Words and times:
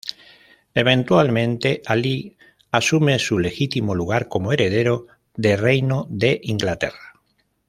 Eventualmente, 0.73 1.83
Alí 1.85 2.35
asume 2.71 3.19
su 3.19 3.37
legítimo 3.37 3.93
lugar 3.93 4.27
como 4.29 4.51
heredero 4.51 5.05
de 5.35 5.55
reino 5.55 6.07
de 6.09 6.39
Inglaterra. 6.41 7.21